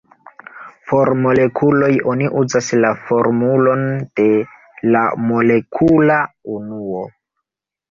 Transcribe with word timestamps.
Por 0.91 1.11
molekuloj, 1.25 1.89
oni 2.13 2.29
uzas 2.39 2.71
la 2.85 2.91
formulon 3.11 3.85
de 4.23 4.27
la 4.97 5.05
molekula 5.29 6.19
unuo. 6.59 7.07